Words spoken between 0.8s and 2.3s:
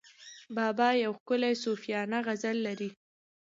یو ښکلی صوفیانه